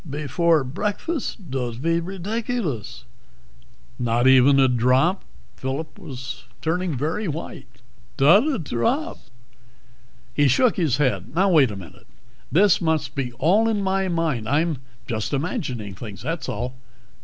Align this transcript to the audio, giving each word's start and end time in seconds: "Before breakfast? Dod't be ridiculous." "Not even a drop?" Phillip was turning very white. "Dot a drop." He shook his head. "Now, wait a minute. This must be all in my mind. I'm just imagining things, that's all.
"Before 0.09 0.63
breakfast? 0.63 1.51
Dod't 1.51 1.79
be 1.79 1.99
ridiculous." 1.99 3.03
"Not 3.99 4.25
even 4.25 4.59
a 4.59 4.67
drop?" 4.67 5.23
Phillip 5.57 5.99
was 5.99 6.45
turning 6.59 6.97
very 6.97 7.27
white. 7.27 7.67
"Dot 8.17 8.47
a 8.47 8.57
drop." 8.57 9.19
He 10.33 10.47
shook 10.47 10.77
his 10.77 10.97
head. 10.97 11.35
"Now, 11.35 11.51
wait 11.51 11.69
a 11.69 11.75
minute. 11.75 12.07
This 12.51 12.81
must 12.81 13.13
be 13.13 13.31
all 13.33 13.69
in 13.69 13.83
my 13.83 14.07
mind. 14.07 14.49
I'm 14.49 14.79
just 15.05 15.33
imagining 15.35 15.93
things, 15.93 16.23
that's 16.23 16.49
all. 16.49 16.73